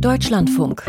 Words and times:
Deutschlandfunk. 0.00 0.82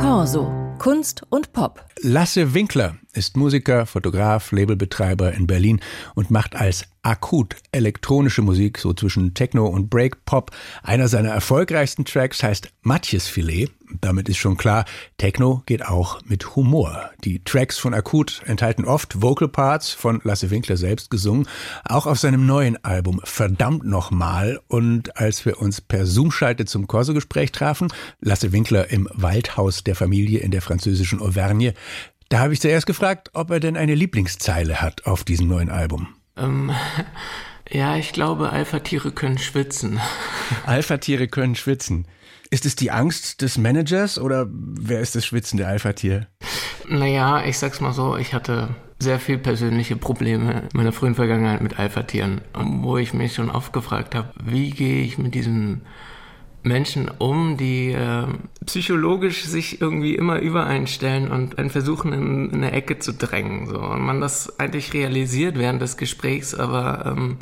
Corso. 0.00 0.52
Kunst 0.78 1.22
und 1.30 1.52
Pop. 1.52 1.84
Lasse 2.02 2.54
Winkler 2.54 2.96
ist 3.16 3.36
Musiker, 3.36 3.86
Fotograf, 3.86 4.52
Labelbetreiber 4.52 5.32
in 5.32 5.46
Berlin 5.46 5.80
und 6.14 6.30
macht 6.30 6.54
als 6.54 6.84
akut 7.06 7.56
elektronische 7.70 8.42
Musik, 8.42 8.78
so 8.78 8.92
zwischen 8.92 9.32
Techno 9.32 9.66
und 9.66 9.88
Breakpop. 9.88 10.50
Einer 10.82 11.06
seiner 11.06 11.30
erfolgreichsten 11.30 12.04
Tracks 12.04 12.42
heißt 12.42 12.72
Matjes 12.82 13.28
Filet. 13.28 13.70
Damit 14.00 14.28
ist 14.28 14.38
schon 14.38 14.56
klar, 14.56 14.84
Techno 15.16 15.62
geht 15.66 15.86
auch 15.86 16.20
mit 16.24 16.56
Humor. 16.56 17.10
Die 17.22 17.44
Tracks 17.44 17.78
von 17.78 17.94
Akut 17.94 18.42
enthalten 18.44 18.84
oft 18.84 19.22
Vocal 19.22 19.46
Parts 19.46 19.92
von 19.92 20.20
Lasse 20.24 20.50
Winkler 20.50 20.76
selbst 20.76 21.08
gesungen, 21.08 21.46
auch 21.84 22.06
auf 22.06 22.18
seinem 22.18 22.46
neuen 22.46 22.82
Album 22.84 23.20
Verdammt 23.22 23.84
nochmal. 23.84 24.60
Und 24.66 25.16
als 25.16 25.44
wir 25.44 25.60
uns 25.60 25.80
per 25.80 26.06
Zoom-Schalte 26.06 26.64
zum 26.64 26.88
Corso-Gespräch 26.88 27.52
trafen, 27.52 27.92
Lasse 28.20 28.50
Winkler 28.50 28.90
im 28.90 29.08
Waldhaus 29.12 29.84
der 29.84 29.94
Familie 29.94 30.40
in 30.40 30.50
der 30.50 30.62
französischen 30.62 31.20
Auvergne, 31.20 31.74
da 32.28 32.40
habe 32.40 32.52
ich 32.52 32.60
zuerst 32.60 32.86
gefragt, 32.86 33.30
ob 33.34 33.50
er 33.50 33.60
denn 33.60 33.76
eine 33.76 33.94
Lieblingszeile 33.94 34.80
hat 34.80 35.06
auf 35.06 35.24
diesem 35.24 35.48
neuen 35.48 35.70
Album. 35.70 36.08
Ähm, 36.36 36.72
ja, 37.70 37.96
ich 37.96 38.12
glaube, 38.12 38.50
Alpha-Tiere 38.50 39.12
können 39.12 39.38
schwitzen. 39.38 40.00
Alpha-Tiere 40.66 41.28
können 41.28 41.54
schwitzen. 41.54 42.06
Ist 42.50 42.66
es 42.66 42.76
die 42.76 42.90
Angst 42.90 43.42
des 43.42 43.58
Managers 43.58 44.18
oder 44.18 44.46
wer 44.50 45.00
ist 45.00 45.16
das 45.16 45.26
schwitzende 45.26 45.66
Alpha-Tier? 45.66 46.28
Naja, 46.88 47.44
ich 47.44 47.58
sag's 47.58 47.80
mal 47.80 47.92
so, 47.92 48.16
ich 48.16 48.34
hatte 48.34 48.68
sehr 48.98 49.18
viel 49.18 49.38
persönliche 49.38 49.96
Probleme 49.96 50.62
in 50.62 50.68
meiner 50.72 50.92
frühen 50.92 51.16
Vergangenheit 51.16 51.60
mit 51.60 51.78
Alpha-Tieren, 51.78 52.40
wo 52.54 52.96
ich 52.98 53.12
mich 53.12 53.34
schon 53.34 53.50
oft 53.50 53.72
gefragt 53.72 54.14
habe, 54.14 54.32
wie 54.42 54.70
gehe 54.70 55.02
ich 55.02 55.18
mit 55.18 55.34
diesem 55.34 55.82
Menschen 56.66 57.08
um, 57.08 57.56
die 57.56 57.92
äh, 57.92 58.26
psychologisch 58.64 59.44
sich 59.44 59.80
irgendwie 59.80 60.14
immer 60.14 60.40
übereinstellen 60.40 61.30
und 61.30 61.58
einen 61.58 61.70
versuchen, 61.70 62.12
in, 62.12 62.50
in, 62.50 62.54
eine 62.56 62.72
Ecke 62.72 62.98
zu 62.98 63.12
drängen. 63.12 63.66
So. 63.66 63.78
Und 63.78 64.02
man 64.02 64.20
das 64.20 64.58
eigentlich 64.58 64.92
realisiert 64.92 65.58
während 65.58 65.80
des 65.80 65.96
Gesprächs, 65.96 66.54
aber 66.54 67.06
ähm, 67.06 67.38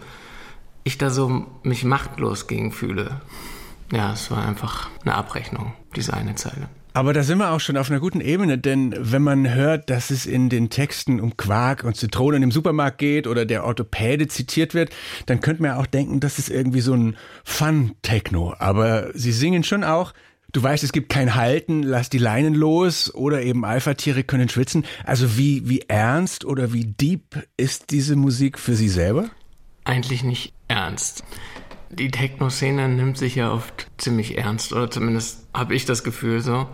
ich 0.85 0.99
da 0.99 1.11
so 1.11 1.47
mich 1.63 1.85
machtlos 1.85 2.47
gegen 2.47 2.71
fühle. 2.71 3.21
Ja, 3.93 4.13
es 4.13 4.31
war 4.31 4.47
einfach 4.47 4.91
eine 5.03 5.15
Abrechnung, 5.15 5.73
diese 5.97 6.15
eine 6.15 6.35
Zeile. 6.35 6.69
Aber 6.97 7.13
da 7.13 7.25
sind 7.25 7.39
wir 7.39 7.51
auch 7.51 7.59
schon 7.59 7.77
auf 7.77 7.91
einer 7.91 7.99
guten 7.99 8.21
Ebene, 8.21 8.57
denn 8.57 8.95
wenn 8.97 9.21
man 9.21 9.53
hört, 9.53 9.91
dass 9.91 10.11
es 10.11 10.27
in 10.27 10.49
den 10.49 10.71
Texten 10.71 11.21
um 11.21 11.37
Quark 11.37 11.83
und 11.83 11.97
Zitronen 11.97 12.45
im 12.45 12.53
Supermarkt 12.53 12.99
geht 12.99 13.27
oder 13.27 13.45
der 13.45 13.65
Orthopäde 13.65 14.29
zitiert 14.29 14.75
wird, 14.75 14.91
dann 15.27 15.41
könnte 15.41 15.63
man 15.63 15.73
ja 15.73 15.81
auch 15.81 15.87
denken, 15.87 16.21
das 16.21 16.39
ist 16.39 16.51
irgendwie 16.51 16.81
so 16.81 16.95
ein 16.95 17.17
Fun-Techno. 17.43 18.55
Aber 18.61 19.11
sie 19.13 19.33
singen 19.33 19.65
schon 19.65 19.83
auch, 19.83 20.15
du 20.53 20.63
weißt, 20.63 20.85
es 20.85 20.93
gibt 20.93 21.09
kein 21.09 21.35
Halten, 21.35 21.83
lass 21.83 22.11
die 22.11 22.19
Leinen 22.19 22.55
los 22.55 23.13
oder 23.13 23.43
eben 23.43 23.65
Alpha-Tiere 23.65 24.23
können 24.23 24.49
schwitzen. 24.49 24.87
Also 25.03 25.37
wie, 25.37 25.69
wie 25.69 25.81
ernst 25.89 26.45
oder 26.45 26.73
wie 26.73 26.85
deep 26.85 27.45
ist 27.57 27.91
diese 27.91 28.15
Musik 28.15 28.57
für 28.57 28.77
Sie 28.77 28.89
selber? 28.89 29.31
Eigentlich 29.83 30.23
nicht 30.23 30.55
ernst. 30.69 31.25
Die 31.95 32.11
Techno-Szene 32.11 32.89
nimmt 32.89 33.19
sich 33.19 33.37
ja 33.37 33.53
oft 33.53 33.87
ziemlich 33.99 34.37
ernst, 34.39 34.73
oder 34.73 34.91
zumindest 34.91 35.47
habe 35.55 35.75
ich 35.75 35.85
das 35.85 36.03
Gefühl 36.05 36.41
so. 36.41 36.69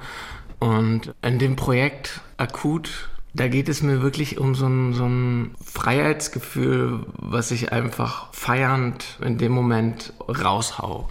Und 0.59 1.15
in 1.23 1.39
dem 1.39 1.57
Projekt 1.57 2.21
akut, 2.37 3.11
da 3.33 3.49
geht 3.49 3.69
es 3.69 3.83
mir 3.83 4.03
wirklich 4.03 4.39
um 4.39 4.55
so 4.55 4.67
ein, 4.67 4.93
so 4.93 5.07
ein 5.07 5.55
Freiheitsgefühl, 5.65 7.07
was 7.17 7.51
ich 7.51 7.73
einfach 7.73 8.33
feiernd 8.33 9.19
in 9.25 9.39
dem 9.39 9.53
Moment 9.53 10.13
raushau. 10.29 11.09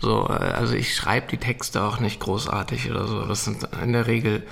So, 0.00 0.24
also 0.24 0.74
ich 0.74 0.94
schreibe 0.94 1.28
die 1.30 1.38
Texte 1.38 1.82
auch 1.82 1.98
nicht 2.00 2.20
großartig 2.20 2.90
oder 2.90 3.06
so. 3.06 3.24
Das 3.24 3.44
sind 3.44 3.66
in 3.82 3.92
der 3.92 4.06
Regel 4.06 4.42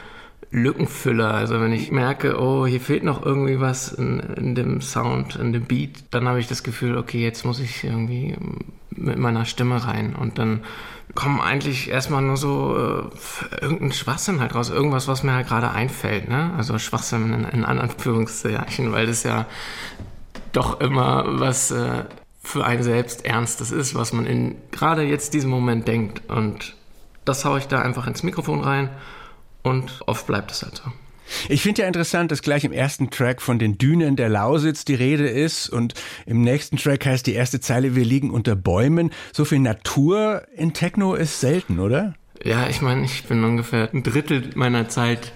Lückenfüller. 0.53 1.33
Also 1.33 1.61
wenn 1.61 1.73
ich 1.73 1.91
merke, 1.91 2.39
oh, 2.39 2.67
hier 2.67 2.81
fehlt 2.81 3.03
noch 3.03 3.25
irgendwie 3.25 3.59
was 3.59 3.91
in, 3.91 4.21
in 4.21 4.55
dem 4.55 4.81
Sound, 4.83 5.37
in 5.37 5.53
dem 5.53 5.65
Beat, 5.65 6.05
dann 6.11 6.29
habe 6.29 6.41
ich 6.41 6.47
das 6.47 6.63
Gefühl, 6.63 6.99
okay, 6.99 7.23
jetzt 7.23 7.45
muss 7.45 7.59
ich 7.59 7.83
irgendwie 7.83 8.37
mit 8.91 9.19
meiner 9.19 9.47
Stimme 9.47 9.85
rein. 9.85 10.15
Und 10.15 10.39
dann 10.39 10.61
kommen 11.15 11.41
eigentlich 11.41 11.91
erstmal 11.91 12.21
nur 12.21 12.37
so 12.37 12.77
äh, 12.77 13.63
irgendein 13.63 13.93
Schwachsinn 13.93 14.41
halt 14.41 14.55
raus. 14.55 14.69
Irgendwas, 14.69 15.09
was 15.09 15.23
mir 15.23 15.33
halt 15.33 15.49
gerade 15.49 15.71
einfällt. 15.71 16.29
Ne? 16.29 16.53
Also 16.57 16.79
Schwachsinn 16.79 17.33
in, 17.33 17.45
in 17.45 17.65
Anführungszeichen, 17.65 18.93
weil 18.93 19.07
das 19.07 19.23
ja 19.23 19.47
doch 20.53 20.83
immer 20.83 21.25
was 21.41 21.71
äh, 21.71 22.05
für 22.43 22.67
einen 22.67 22.83
selbst 22.83 23.25
Ernstes 23.25 23.73
ist, 23.73 23.95
was 23.95 24.13
man 24.13 24.27
in 24.27 24.57
gerade 24.71 25.03
jetzt 25.03 25.33
diesem 25.33 25.49
Moment 25.49 25.89
denkt. 25.89 26.29
Und 26.31 26.75
das 27.25 27.47
haue 27.47 27.59
ich 27.59 27.69
da 27.69 27.81
einfach 27.81 28.07
ins 28.07 28.23
Mikrofon 28.23 28.61
rein 28.61 28.91
und 29.63 30.01
oft 30.07 30.27
bleibt 30.27 30.51
es 30.51 30.63
halt 30.63 30.77
so. 30.77 30.93
Ich 31.49 31.63
finde 31.63 31.83
ja 31.83 31.89
interessant, 31.89 32.31
dass 32.31 32.43
gleich 32.43 32.65
im 32.65 32.73
ersten 32.73 33.11
Track 33.11 33.41
von 33.41 33.59
den 33.59 33.79
Dünen 33.79 34.17
der 34.17 34.29
Lausitz 34.29 34.85
die 34.85 34.95
Rede 34.95 35.29
ist 35.29 35.69
und 35.69 35.95
im 36.27 36.43
nächsten 36.43 36.77
Track 36.77 37.07
heißt 37.07 37.27
die 37.27 37.35
erste 37.35 37.61
Zeile, 37.61 37.95
wir 37.95 38.05
liegen 38.05 38.31
unter 38.31 38.55
Bäumen. 38.55 39.11
So 39.33 39.45
viel 39.45 39.61
Natur 39.61 40.43
in 40.55 40.75
Techno 40.75 41.15
ist 41.15 41.41
selten, 41.41 41.79
oder? 41.79 42.15
Ja, 42.45 42.69
ich 42.69 42.83
meine, 42.83 43.05
ich 43.05 43.25
bin 43.25 43.45
ungefähr 43.45 43.89
ein 43.93 44.03
Drittel 44.03 44.51
meiner 44.55 44.89
Zeit 44.89 45.33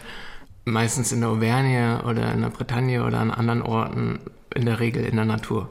meistens 0.64 1.12
in 1.12 1.20
der 1.20 1.30
Auvergne 1.30 2.02
oder 2.04 2.32
in 2.32 2.42
der 2.42 2.50
Bretagne 2.50 3.04
oder 3.04 3.18
an 3.20 3.30
anderen 3.30 3.62
Orten, 3.62 4.18
in 4.54 4.66
der 4.66 4.80
Regel 4.80 5.04
in 5.04 5.16
der 5.16 5.24
Natur. 5.24 5.68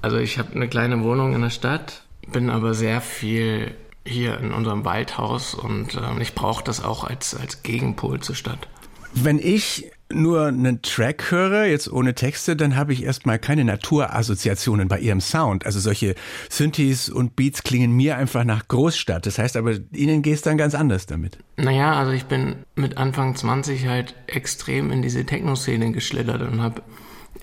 Also 0.00 0.16
ich 0.16 0.38
habe 0.38 0.54
eine 0.54 0.68
kleine 0.68 1.02
Wohnung 1.04 1.34
in 1.34 1.42
der 1.42 1.50
Stadt, 1.50 2.02
bin 2.26 2.50
aber 2.50 2.74
sehr 2.74 3.00
viel 3.00 3.74
hier 4.06 4.38
in 4.38 4.52
unserem 4.52 4.84
Waldhaus 4.84 5.54
und 5.54 5.94
äh, 5.94 6.22
ich 6.22 6.34
brauche 6.34 6.64
das 6.64 6.82
auch 6.82 7.04
als, 7.04 7.34
als 7.34 7.62
Gegenpol 7.62 8.20
zur 8.20 8.34
Stadt. 8.34 8.68
Wenn 9.14 9.38
ich 9.38 9.90
nur 10.10 10.46
einen 10.46 10.82
Track 10.82 11.30
höre, 11.30 11.64
jetzt 11.64 11.90
ohne 11.90 12.14
Texte, 12.14 12.56
dann 12.56 12.76
habe 12.76 12.92
ich 12.92 13.04
erstmal 13.04 13.38
keine 13.38 13.64
Naturassoziationen 13.64 14.88
bei 14.88 14.98
ihrem 14.98 15.20
Sound. 15.20 15.66
Also 15.66 15.80
solche 15.80 16.14
Synthes 16.48 17.08
und 17.08 17.36
Beats 17.36 17.62
klingen 17.62 17.92
mir 17.92 18.16
einfach 18.16 18.44
nach 18.44 18.68
Großstadt. 18.68 19.26
Das 19.26 19.38
heißt 19.38 19.56
aber, 19.56 19.76
Ihnen 19.92 20.22
geht 20.22 20.34
es 20.34 20.42
dann 20.42 20.58
ganz 20.58 20.74
anders 20.74 21.06
damit. 21.06 21.38
Naja, 21.56 21.94
also 21.94 22.12
ich 22.12 22.24
bin 22.24 22.56
mit 22.74 22.96
Anfang 22.96 23.34
20 23.34 23.86
halt 23.86 24.14
extrem 24.26 24.90
in 24.90 25.02
diese 25.02 25.24
Techno-Szene 25.24 25.92
geschlittert 25.92 26.42
und 26.42 26.60
habe 26.62 26.82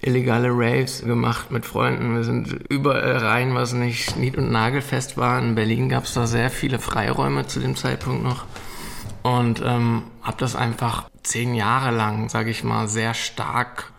illegale 0.01 0.49
Raves 0.49 1.03
gemacht 1.03 1.51
mit 1.51 1.65
Freunden. 1.65 2.15
Wir 2.15 2.23
sind 2.23 2.51
überall 2.69 3.17
rein, 3.17 3.53
was 3.55 3.73
nicht 3.73 4.15
nied- 4.17 4.37
und 4.37 4.51
nagelfest 4.51 5.17
war. 5.17 5.39
In 5.39 5.55
Berlin 5.55 5.89
gab 5.89 6.05
es 6.05 6.13
da 6.13 6.27
sehr 6.27 6.49
viele 6.49 6.79
Freiräume 6.79 7.47
zu 7.47 7.59
dem 7.59 7.75
Zeitpunkt 7.75 8.23
noch. 8.23 8.45
Und 9.23 9.61
ähm, 9.65 10.03
habe 10.21 10.37
das 10.37 10.55
einfach 10.55 11.09
zehn 11.23 11.53
Jahre 11.53 11.91
lang, 11.91 12.29
sage 12.29 12.49
ich 12.49 12.63
mal, 12.63 12.87
sehr 12.87 13.13
stark 13.13 13.91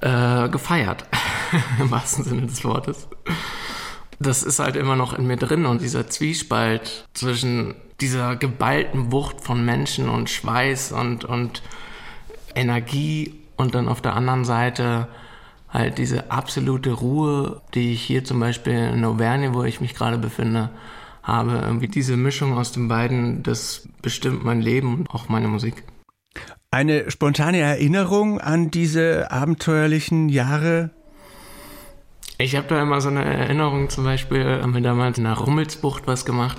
äh, 0.00 0.48
gefeiert. 0.48 1.04
Im 1.80 1.90
wahrsten 1.90 2.24
Sinne 2.24 2.46
des 2.46 2.64
Wortes. 2.64 3.08
Das 4.18 4.42
ist 4.42 4.58
halt 4.58 4.76
immer 4.76 4.96
noch 4.96 5.12
in 5.12 5.26
mir 5.26 5.36
drin 5.36 5.66
und 5.66 5.82
dieser 5.82 6.08
Zwiespalt 6.08 7.06
zwischen 7.12 7.74
dieser 8.00 8.36
geballten 8.36 9.12
Wucht 9.12 9.42
von 9.42 9.64
Menschen 9.64 10.08
und 10.08 10.30
Schweiß 10.30 10.92
und, 10.92 11.26
und 11.26 11.62
Energie 12.54 13.45
und 13.56 13.74
dann 13.74 13.88
auf 13.88 14.00
der 14.00 14.14
anderen 14.14 14.44
Seite 14.44 15.08
halt 15.68 15.98
diese 15.98 16.30
absolute 16.30 16.92
Ruhe, 16.92 17.60
die 17.74 17.92
ich 17.92 18.02
hier 18.02 18.24
zum 18.24 18.40
Beispiel 18.40 18.74
in 18.74 19.04
Auvergne, 19.04 19.54
wo 19.54 19.64
ich 19.64 19.80
mich 19.80 19.94
gerade 19.94 20.18
befinde, 20.18 20.70
habe. 21.22 21.60
Irgendwie 21.64 21.88
diese 21.88 22.16
Mischung 22.16 22.56
aus 22.56 22.72
den 22.72 22.88
beiden, 22.88 23.42
das 23.42 23.88
bestimmt 24.00 24.44
mein 24.44 24.60
Leben 24.60 24.94
und 24.94 25.10
auch 25.10 25.28
meine 25.28 25.48
Musik. 25.48 25.82
Eine 26.70 27.10
spontane 27.10 27.58
Erinnerung 27.58 28.40
an 28.40 28.70
diese 28.70 29.30
abenteuerlichen 29.30 30.28
Jahre? 30.28 30.90
Ich 32.38 32.54
habe 32.54 32.66
da 32.68 32.82
immer 32.82 33.00
so 33.00 33.08
eine 33.08 33.24
Erinnerung, 33.24 33.88
zum 33.88 34.04
Beispiel 34.04 34.60
haben 34.62 34.74
wir 34.74 34.82
damals 34.82 35.18
in 35.18 35.24
der 35.24 35.34
Rummelsbucht 35.34 36.06
was 36.06 36.24
gemacht. 36.24 36.58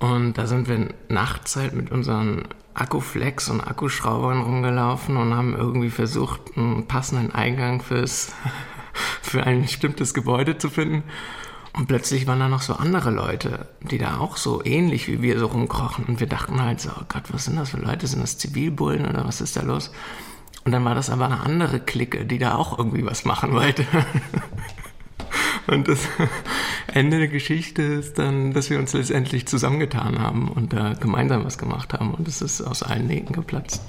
Und 0.00 0.36
da 0.36 0.46
sind 0.46 0.68
wir 0.68 0.88
nachts 1.08 1.54
halt 1.54 1.74
mit 1.74 1.92
unseren 1.92 2.48
Akkuflex 2.74 3.48
und 3.48 3.60
Akkuschraubern 3.60 4.42
rumgelaufen 4.42 5.16
und 5.16 5.34
haben 5.34 5.54
irgendwie 5.54 5.90
versucht, 5.90 6.40
einen 6.56 6.86
passenden 6.86 7.32
Eingang 7.32 7.82
fürs, 7.82 8.32
für 9.22 9.44
ein 9.44 9.62
bestimmtes 9.62 10.14
Gebäude 10.14 10.58
zu 10.58 10.70
finden. 10.70 11.02
Und 11.74 11.86
plötzlich 11.86 12.26
waren 12.26 12.40
da 12.40 12.48
noch 12.48 12.60
so 12.60 12.74
andere 12.74 13.10
Leute, 13.10 13.66
die 13.80 13.96
da 13.96 14.18
auch 14.18 14.36
so 14.36 14.62
ähnlich 14.62 15.08
wie 15.08 15.22
wir 15.22 15.38
so 15.38 15.46
rumkrochen. 15.46 16.04
Und 16.04 16.20
wir 16.20 16.26
dachten 16.26 16.60
halt 16.60 16.80
so, 16.80 16.90
oh 16.90 17.04
Gott, 17.08 17.32
was 17.32 17.46
sind 17.46 17.56
das 17.56 17.70
für 17.70 17.78
Leute? 17.78 18.06
Sind 18.06 18.20
das 18.20 18.36
Zivilbullen 18.36 19.06
oder 19.06 19.24
was 19.24 19.40
ist 19.40 19.56
da 19.56 19.62
los? 19.62 19.90
Und 20.64 20.72
dann 20.72 20.84
war 20.84 20.94
das 20.94 21.08
aber 21.08 21.24
eine 21.24 21.40
andere 21.40 21.80
Clique, 21.80 22.26
die 22.26 22.38
da 22.38 22.54
auch 22.56 22.78
irgendwie 22.78 23.06
was 23.06 23.24
machen 23.24 23.52
wollte. 23.52 23.86
Und 25.66 25.88
das, 25.88 26.08
Ende 26.94 27.18
der 27.18 27.28
Geschichte 27.28 27.80
ist 27.80 28.18
dann, 28.18 28.52
dass 28.52 28.68
wir 28.68 28.78
uns 28.78 28.92
letztendlich 28.92 29.46
zusammengetan 29.46 30.18
haben 30.18 30.48
und 30.48 30.74
da 30.74 30.92
gemeinsam 30.92 31.44
was 31.44 31.56
gemacht 31.56 31.94
haben 31.94 32.12
und 32.12 32.28
es 32.28 32.42
ist 32.42 32.60
aus 32.60 32.82
allen 32.82 33.06
Nähten 33.06 33.32
geplatzt. 33.32 33.82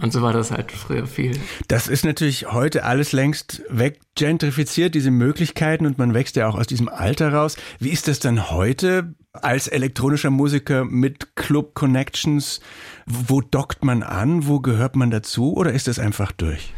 Und 0.00 0.12
so 0.12 0.20
war 0.20 0.32
das 0.32 0.50
halt 0.50 0.72
früher 0.72 1.06
viel. 1.06 1.38
Das 1.68 1.86
ist 1.86 2.04
natürlich 2.04 2.50
heute 2.52 2.84
alles 2.84 3.12
längst 3.12 3.62
weggentrifiziert, 3.68 4.96
diese 4.96 5.12
Möglichkeiten 5.12 5.86
und 5.86 5.98
man 5.98 6.12
wächst 6.12 6.34
ja 6.34 6.48
auch 6.48 6.56
aus 6.56 6.66
diesem 6.66 6.88
Alter 6.88 7.32
raus. 7.32 7.56
Wie 7.78 7.90
ist 7.90 8.08
das 8.08 8.18
dann 8.18 8.50
heute 8.50 9.14
als 9.32 9.68
elektronischer 9.68 10.30
Musiker 10.30 10.84
mit 10.84 11.36
Club 11.36 11.74
Connections? 11.74 12.60
Wo 13.06 13.40
dockt 13.40 13.84
man 13.84 14.02
an? 14.02 14.48
Wo 14.48 14.58
gehört 14.58 14.96
man 14.96 15.12
dazu? 15.12 15.54
Oder 15.54 15.72
ist 15.72 15.86
das 15.86 16.00
einfach 16.00 16.32
durch? 16.32 16.72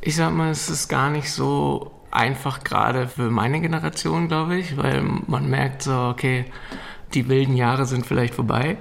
Ich 0.00 0.16
sag 0.16 0.32
mal, 0.32 0.50
es 0.50 0.68
ist 0.68 0.88
gar 0.88 1.10
nicht 1.10 1.30
so 1.30 1.97
einfach 2.10 2.64
gerade 2.64 3.08
für 3.08 3.30
meine 3.30 3.60
Generation, 3.60 4.28
glaube 4.28 4.56
ich, 4.56 4.76
weil 4.76 5.02
man 5.26 5.48
merkt 5.48 5.82
so, 5.82 5.94
okay, 5.94 6.46
die 7.14 7.28
wilden 7.28 7.56
Jahre 7.56 7.86
sind 7.86 8.06
vielleicht 8.06 8.34
vorbei. 8.34 8.76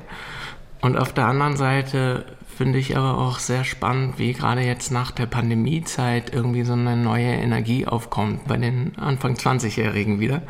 Und 0.82 0.98
auf 0.98 1.14
der 1.14 1.26
anderen 1.26 1.58
Seite 1.58 2.26
finde 2.58 2.80
ich 2.80 2.98
aber 2.98 3.18
auch 3.18 3.40
sehr 3.40 3.64
spannend, 3.64 4.18
wie 4.18 4.34
gerade 4.34 4.62
jetzt 4.62 4.92
nach 4.92 5.12
der 5.12 5.28
Pandemiezeit 5.28 6.34
irgendwie 6.34 6.64
so 6.64 6.74
eine 6.74 6.98
neue 6.98 7.34
Energie 7.34 7.86
aufkommt 7.86 8.48
bei 8.48 8.58
den 8.58 8.98
Anfang 8.98 9.36
20-Jährigen 9.36 10.20
wieder, 10.20 10.42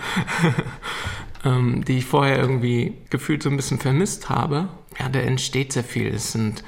ähm, 1.45 1.83
die 1.85 1.97
ich 1.97 2.05
vorher 2.05 2.39
irgendwie 2.39 2.93
gefühlt 3.09 3.43
so 3.43 3.49
ein 3.49 3.57
bisschen 3.57 3.79
vermisst 3.79 4.29
habe. 4.29 4.69
Ja, 4.99 5.09
da 5.09 5.19
entsteht 5.19 5.73
sehr 5.73 5.83
viel. 5.83 6.07
Es 6.07 6.31
sind 6.31 6.63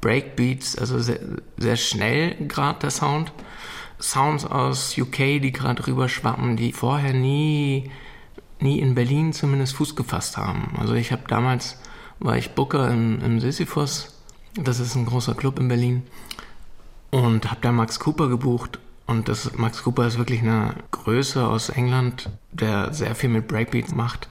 Breakbeats, 0.00 0.76
also 0.76 0.98
sehr, 0.98 1.20
sehr 1.56 1.76
schnell 1.76 2.34
gerade 2.48 2.80
der 2.80 2.90
Sound. 2.90 3.32
Sounds 4.00 4.44
aus 4.44 4.98
UK, 4.98 5.40
die 5.40 5.52
gerade 5.52 5.86
rüberschwappen, 5.86 6.56
die 6.56 6.72
vorher 6.72 7.12
nie, 7.12 7.90
nie 8.60 8.80
in 8.80 8.94
Berlin 8.94 9.32
zumindest 9.32 9.76
Fuß 9.76 9.96
gefasst 9.96 10.36
haben. 10.36 10.74
Also 10.78 10.94
ich 10.94 11.12
habe 11.12 11.22
damals, 11.28 11.78
war 12.18 12.36
ich 12.36 12.50
Booker 12.50 12.90
im, 12.90 13.20
im 13.22 13.40
Sisyphus, 13.40 14.20
das 14.54 14.80
ist 14.80 14.94
ein 14.94 15.06
großer 15.06 15.34
Club 15.34 15.58
in 15.58 15.68
Berlin, 15.68 16.02
und 17.10 17.50
habe 17.50 17.60
da 17.60 17.72
Max 17.72 18.00
Cooper 18.00 18.28
gebucht. 18.28 18.78
Und 19.06 19.28
das, 19.28 19.56
Max 19.56 19.82
Cooper 19.82 20.06
ist 20.06 20.18
wirklich 20.18 20.40
eine 20.40 20.74
Größe 20.90 21.46
aus 21.46 21.68
England, 21.68 22.30
der 22.52 22.92
sehr 22.92 23.14
viel 23.14 23.28
mit 23.28 23.46
Breakbeats 23.46 23.94
macht. 23.94 24.28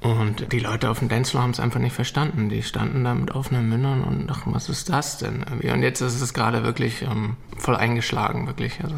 Und 0.00 0.50
die 0.52 0.60
Leute 0.60 0.88
auf 0.88 1.00
dem 1.00 1.08
Dancefloor 1.08 1.42
haben 1.42 1.50
es 1.50 1.60
einfach 1.60 1.80
nicht 1.80 1.94
verstanden. 1.94 2.48
Die 2.48 2.62
standen 2.62 3.04
da 3.04 3.14
mit 3.14 3.32
offenen 3.32 3.68
Mündern 3.68 4.02
und 4.02 4.28
dachten, 4.28 4.54
was 4.54 4.70
ist 4.70 4.88
das 4.88 5.18
denn? 5.18 5.44
Und 5.44 5.82
jetzt 5.82 6.00
ist 6.00 6.20
es 6.20 6.32
gerade 6.32 6.62
wirklich 6.62 7.02
ähm, 7.02 7.36
voll 7.58 7.76
eingeschlagen, 7.76 8.46
wirklich. 8.46 8.82
Also. 8.82 8.96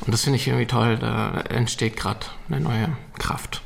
Und 0.00 0.12
das 0.12 0.22
finde 0.22 0.36
ich 0.36 0.46
irgendwie 0.46 0.66
toll. 0.66 0.98
Da 0.98 1.40
entsteht 1.40 1.96
gerade 1.96 2.26
eine 2.48 2.60
neue 2.60 2.96
Kraft. 3.18 3.62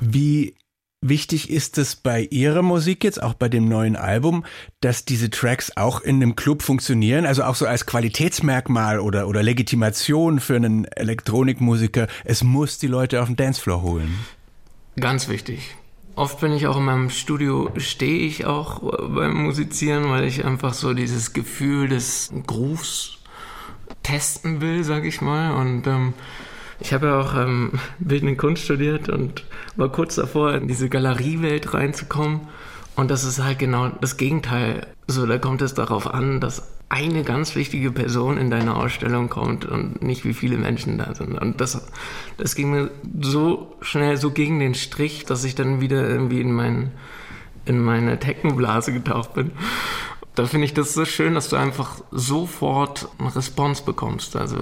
Wie 0.00 0.54
wichtig 1.02 1.50
ist 1.50 1.76
es 1.76 1.96
bei 1.96 2.22
Ihrer 2.30 2.62
Musik 2.62 3.04
jetzt, 3.04 3.22
auch 3.22 3.34
bei 3.34 3.50
dem 3.50 3.68
neuen 3.68 3.96
Album, 3.96 4.46
dass 4.80 5.04
diese 5.04 5.28
Tracks 5.28 5.76
auch 5.76 6.00
in 6.00 6.16
einem 6.16 6.34
Club 6.34 6.62
funktionieren? 6.62 7.26
Also 7.26 7.44
auch 7.44 7.56
so 7.56 7.66
als 7.66 7.84
Qualitätsmerkmal 7.84 9.00
oder, 9.00 9.28
oder 9.28 9.42
Legitimation 9.42 10.40
für 10.40 10.56
einen 10.56 10.86
Elektronikmusiker. 10.86 12.06
Es 12.24 12.42
muss 12.42 12.78
die 12.78 12.86
Leute 12.86 13.20
auf 13.20 13.26
den 13.28 13.36
Dancefloor 13.36 13.82
holen. 13.82 14.14
Ganz 14.98 15.28
wichtig. 15.28 15.76
Oft 16.16 16.40
bin 16.40 16.52
ich 16.52 16.68
auch 16.68 16.76
in 16.76 16.84
meinem 16.84 17.10
Studio, 17.10 17.70
stehe 17.76 18.20
ich 18.20 18.46
auch 18.46 18.80
beim 19.08 19.34
Musizieren, 19.34 20.10
weil 20.10 20.24
ich 20.24 20.44
einfach 20.44 20.72
so 20.72 20.94
dieses 20.94 21.32
Gefühl 21.32 21.88
des 21.88 22.32
Grooves 22.46 23.18
testen 24.04 24.60
will, 24.60 24.84
sag 24.84 25.04
ich 25.04 25.20
mal. 25.20 25.54
Und 25.60 25.88
ähm, 25.88 26.14
ich 26.78 26.92
habe 26.92 27.06
ja 27.06 27.20
auch 27.20 27.34
ähm, 27.34 27.72
Bildende 27.98 28.36
Kunst 28.36 28.62
studiert 28.62 29.08
und 29.08 29.44
war 29.74 29.90
kurz 29.90 30.14
davor, 30.14 30.54
in 30.54 30.68
diese 30.68 30.88
Galeriewelt 30.88 31.74
reinzukommen. 31.74 32.42
Und 32.94 33.10
das 33.10 33.24
ist 33.24 33.42
halt 33.42 33.58
genau 33.58 33.88
das 33.88 34.16
Gegenteil. 34.16 34.86
So, 35.08 35.26
da 35.26 35.38
kommt 35.38 35.62
es 35.62 35.74
darauf 35.74 36.06
an, 36.06 36.40
dass 36.40 36.73
eine 36.88 37.24
ganz 37.24 37.56
wichtige 37.56 37.90
Person 37.90 38.38
in 38.38 38.50
deine 38.50 38.76
Ausstellung 38.76 39.28
kommt 39.28 39.64
und 39.64 40.02
nicht 40.02 40.24
wie 40.24 40.34
viele 40.34 40.56
Menschen 40.56 40.98
da 40.98 41.14
sind. 41.14 41.38
Und 41.38 41.60
das, 41.60 41.86
das 42.36 42.54
ging 42.54 42.70
mir 42.70 42.90
so 43.20 43.74
schnell 43.80 44.16
so 44.16 44.30
gegen 44.30 44.60
den 44.60 44.74
Strich, 44.74 45.24
dass 45.24 45.44
ich 45.44 45.54
dann 45.54 45.80
wieder 45.80 46.08
irgendwie 46.08 46.40
in, 46.40 46.52
mein, 46.52 46.92
in 47.64 47.80
meine 47.80 48.18
Technoblase 48.18 48.92
getaucht 48.92 49.34
bin. 49.34 49.52
Da 50.34 50.46
finde 50.46 50.66
ich 50.66 50.74
das 50.74 50.94
so 50.94 51.04
schön, 51.04 51.34
dass 51.34 51.48
du 51.48 51.56
einfach 51.56 52.00
sofort 52.10 53.08
eine 53.18 53.34
Response 53.34 53.84
bekommst. 53.84 54.36
Also 54.36 54.58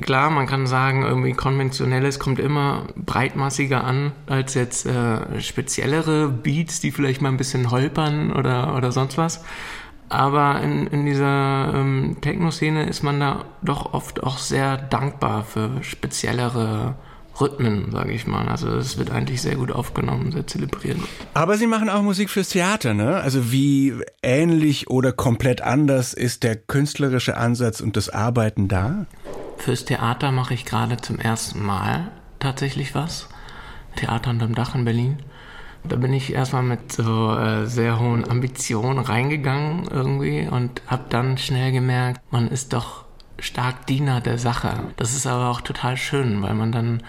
klar, 0.00 0.30
man 0.30 0.46
kann 0.46 0.66
sagen, 0.66 1.02
irgendwie 1.02 1.32
konventionelles 1.32 2.18
kommt 2.18 2.38
immer 2.38 2.86
breitmassiger 2.96 3.84
an 3.84 4.12
als 4.26 4.54
jetzt 4.54 4.86
äh, 4.86 5.40
speziellere 5.40 6.28
Beats, 6.28 6.80
die 6.80 6.92
vielleicht 6.92 7.22
mal 7.22 7.28
ein 7.28 7.36
bisschen 7.36 7.70
holpern 7.70 8.32
oder, 8.32 8.74
oder 8.76 8.92
sonst 8.92 9.18
was. 9.18 9.44
Aber 10.08 10.60
in, 10.62 10.86
in 10.86 11.04
dieser 11.04 11.72
ähm, 11.74 12.18
Techno-Szene 12.20 12.88
ist 12.88 13.02
man 13.02 13.18
da 13.18 13.44
doch 13.62 13.92
oft 13.92 14.22
auch 14.22 14.38
sehr 14.38 14.76
dankbar 14.76 15.42
für 15.42 15.82
speziellere 15.82 16.94
Rhythmen, 17.40 17.90
sage 17.92 18.12
ich 18.12 18.26
mal. 18.26 18.48
Also 18.48 18.68
es 18.76 18.98
wird 18.98 19.10
eigentlich 19.10 19.42
sehr 19.42 19.56
gut 19.56 19.70
aufgenommen, 19.72 20.32
sehr 20.32 20.46
zelebriert. 20.46 20.98
Aber 21.34 21.56
Sie 21.56 21.66
machen 21.66 21.88
auch 21.88 22.02
Musik 22.02 22.30
fürs 22.30 22.50
Theater, 22.50 22.94
ne? 22.94 23.16
Also 23.16 23.52
wie 23.52 23.94
ähnlich 24.22 24.88
oder 24.88 25.12
komplett 25.12 25.60
anders 25.60 26.14
ist 26.14 26.44
der 26.44 26.56
künstlerische 26.56 27.36
Ansatz 27.36 27.80
und 27.80 27.96
das 27.96 28.08
Arbeiten 28.08 28.68
da? 28.68 29.06
Fürs 29.58 29.84
Theater 29.84 30.32
mache 30.32 30.54
ich 30.54 30.64
gerade 30.64 30.98
zum 30.98 31.18
ersten 31.18 31.64
Mal 31.64 32.08
tatsächlich 32.38 32.94
was. 32.94 33.28
Theater 33.96 34.30
unterm 34.30 34.54
Dach 34.54 34.74
in 34.74 34.84
Berlin. 34.84 35.18
Da 35.88 35.96
bin 35.96 36.12
ich 36.12 36.32
erstmal 36.32 36.62
mit 36.62 36.92
so 36.92 37.36
äh, 37.36 37.66
sehr 37.66 37.98
hohen 37.98 38.28
Ambitionen 38.28 38.98
reingegangen 38.98 39.86
irgendwie 39.90 40.48
und 40.48 40.82
habe 40.86 41.04
dann 41.08 41.38
schnell 41.38 41.72
gemerkt, 41.72 42.20
man 42.30 42.48
ist 42.48 42.72
doch 42.72 43.04
stark 43.38 43.86
Diener 43.86 44.20
der 44.20 44.38
Sache. 44.38 44.84
Das 44.96 45.14
ist 45.14 45.26
aber 45.26 45.50
auch 45.50 45.60
total 45.60 45.96
schön, 45.96 46.42
weil 46.42 46.54
man 46.54 46.72
dann, 46.72 47.02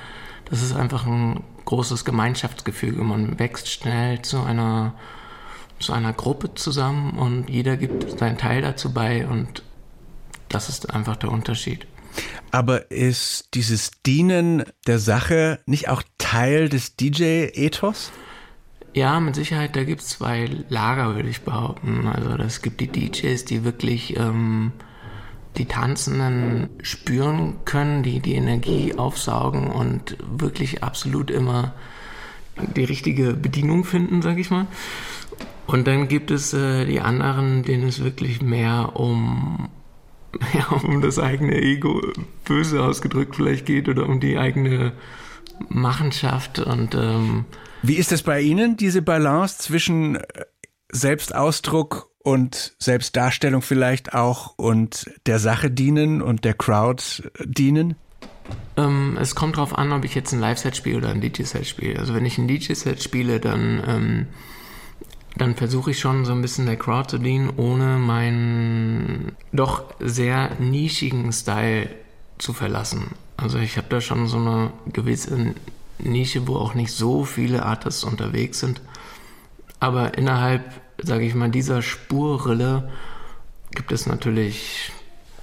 das 0.49 0.61
ist 0.61 0.75
einfach 0.75 1.05
ein 1.05 1.43
großes 1.65 2.05
Gemeinschaftsgefühl. 2.05 2.93
Man 2.93 3.39
wächst 3.39 3.69
schnell 3.69 4.21
zu 4.21 4.41
einer, 4.41 4.93
zu 5.79 5.93
einer 5.93 6.13
Gruppe 6.13 6.53
zusammen 6.53 7.17
und 7.17 7.49
jeder 7.49 7.77
gibt 7.77 8.19
seinen 8.19 8.37
Teil 8.37 8.61
dazu 8.61 8.93
bei 8.93 9.27
und 9.27 9.63
das 10.49 10.69
ist 10.69 10.93
einfach 10.93 11.15
der 11.15 11.31
Unterschied. 11.31 11.87
Aber 12.51 12.89
ist 12.91 13.49
dieses 13.53 13.91
Dienen 14.05 14.63
der 14.87 14.99
Sache 14.99 15.59
nicht 15.65 15.89
auch 15.89 16.03
Teil 16.17 16.69
des 16.69 16.95
DJ-Ethos? 16.95 18.11
Ja, 18.97 19.19
mit 19.19 19.35
Sicherheit, 19.35 19.75
da 19.75 19.83
gibt 19.83 20.01
es 20.01 20.07
zwei 20.07 20.49
Lager, 20.69 21.13
würde 21.13 21.29
ich 21.29 21.41
behaupten. 21.41 22.07
Also 22.07 22.31
es 22.43 22.63
gibt 22.63 22.81
die 22.81 22.87
DJs, 22.87 23.45
die 23.45 23.63
wirklich 23.63 24.17
ähm, 24.17 24.71
die 25.55 25.65
Tanzenden 25.65 26.69
spüren 26.81 27.57
können, 27.63 28.01
die 28.01 28.21
die 28.21 28.33
Energie 28.33 28.95
aufsaugen 28.97 29.67
und 29.67 30.17
wirklich 30.27 30.83
absolut 30.83 31.29
immer 31.29 31.75
die 32.75 32.85
richtige 32.85 33.33
Bedienung 33.33 33.83
finden, 33.83 34.23
sag 34.23 34.39
ich 34.39 34.49
mal. 34.49 34.65
Und 35.67 35.85
dann 35.85 36.07
gibt 36.07 36.31
es 36.31 36.55
äh, 36.55 36.85
die 36.85 36.99
anderen, 36.99 37.61
denen 37.61 37.89
es 37.89 38.03
wirklich 38.03 38.41
mehr 38.41 38.93
um, 38.95 39.69
ja, 40.55 40.75
um 40.75 41.01
das 41.01 41.19
eigene 41.19 41.55
Ego, 41.61 42.01
böse 42.45 42.83
ausgedrückt 42.83 43.35
vielleicht 43.35 43.67
geht, 43.67 43.89
oder 43.89 44.09
um 44.09 44.19
die 44.19 44.39
eigene 44.39 44.93
Machenschaft 45.69 46.59
und 46.59 46.95
ähm, 46.95 47.45
wie 47.83 47.95
ist 47.95 48.11
es 48.11 48.23
bei 48.23 48.41
Ihnen, 48.41 48.77
diese 48.77 49.01
Balance 49.01 49.59
zwischen 49.59 50.15
äh, 50.15 50.45
Selbstausdruck 50.91 52.09
und 52.19 52.75
Selbstdarstellung 52.79 53.61
vielleicht 53.61 54.13
auch 54.13 54.55
und 54.57 55.09
der 55.25 55.39
Sache 55.39 55.69
dienen 55.69 56.21
und 56.21 56.43
der 56.43 56.53
Crowd 56.53 57.03
dienen? 57.45 57.95
Ähm, 58.75 59.17
es 59.19 59.35
kommt 59.35 59.57
darauf 59.57 59.77
an, 59.77 59.91
ob 59.91 60.03
ich 60.05 60.15
jetzt 60.15 60.33
ein 60.33 60.39
Live-Set 60.39 60.75
spiele 60.75 60.97
oder 60.97 61.09
ein 61.09 61.21
DJ-Set 61.21 61.67
spiele. 61.67 61.99
Also 61.99 62.13
wenn 62.13 62.25
ich 62.25 62.37
ein 62.37 62.47
DJ-Set 62.47 63.01
spiele, 63.01 63.39
dann, 63.39 63.83
ähm, 63.87 64.27
dann 65.35 65.55
versuche 65.55 65.91
ich 65.91 65.99
schon 65.99 66.25
so 66.25 66.31
ein 66.31 66.41
bisschen 66.41 66.65
der 66.65 66.77
Crowd 66.77 67.09
zu 67.09 67.17
dienen, 67.19 67.51
ohne 67.55 67.97
meinen 67.97 69.35
doch 69.53 69.93
sehr 69.99 70.51
nischigen 70.59 71.31
Style 71.31 71.89
zu 72.37 72.53
verlassen. 72.53 73.11
Also 73.37 73.59
ich 73.59 73.77
habe 73.77 73.87
da 73.89 74.01
schon 74.01 74.27
so 74.27 74.37
eine 74.37 74.71
gewisse 74.91 75.53
Nische, 75.99 76.47
wo 76.47 76.55
auch 76.55 76.73
nicht 76.73 76.91
so 76.91 77.23
viele 77.23 77.63
Artists 77.63 78.03
unterwegs 78.03 78.59
sind. 78.59 78.81
Aber 79.79 80.17
innerhalb, 80.17 80.63
sage 81.01 81.25
ich 81.25 81.35
mal, 81.35 81.49
dieser 81.49 81.81
Spurrille 81.81 82.89
gibt 83.71 83.91
es 83.91 84.07
natürlich 84.07 84.91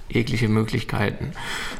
jegliche 0.09 0.49
Möglichkeiten. 0.49 1.31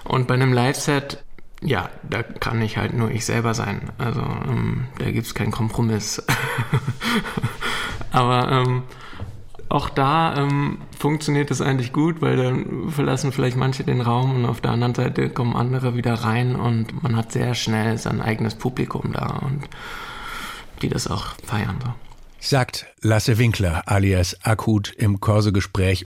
Und 0.04 0.28
bei 0.28 0.36
einem 0.36 0.54
Live-Set, 0.54 1.24
ja, 1.62 1.90
da 2.04 2.24
kann 2.24 2.62
ich 2.62 2.78
halt 2.78 2.94
nur 2.94 3.12
ich 3.12 3.26
selber 3.26 3.54
sein. 3.54 3.92
Also 3.98 4.22
ähm, 4.22 4.88
da 5.00 5.12
gibt 5.12 5.28
es 5.28 5.36
keinen 5.36 5.52
Kompromiss. 5.52 6.24
Aber 8.12 8.52
ähm, 8.52 8.84
auch 9.68 9.90
da 9.90 10.36
ähm, 10.38 10.80
funktioniert 11.06 11.52
das 11.52 11.62
eigentlich 11.62 11.94
gut, 11.94 12.20
weil 12.24 12.36
dann 12.36 12.90
verlassen 12.90 13.32
vielleicht 13.32 13.58
manche 13.58 13.84
den 13.84 14.02
Raum 14.02 14.38
und 14.38 14.46
auf 14.46 14.60
der 14.60 14.72
anderen 14.72 14.96
Seite 14.96 15.30
kommen 15.30 15.56
andere 15.56 15.96
wieder 15.96 16.16
rein 16.16 16.56
und 16.56 17.04
man 17.04 17.16
hat 17.16 17.32
sehr 17.32 17.54
schnell 17.54 18.00
sein 18.00 18.22
eigenes 18.22 18.56
Publikum 18.56 19.14
da 19.14 19.40
und 19.46 19.70
die 20.82 20.90
das 20.90 21.06
auch 21.06 21.36
feiern. 21.46 21.78
So. 21.84 21.94
Sagt 22.40 22.88
Lasse 23.02 23.38
Winkler 23.38 23.84
alias 23.86 24.44
Akut 24.44 24.94
im 24.98 25.20
Korso-Gespräch 25.20 26.06